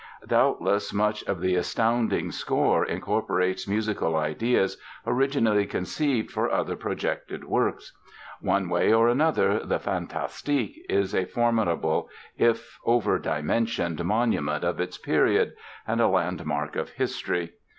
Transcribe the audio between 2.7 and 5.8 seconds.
incorporates musical ideas originally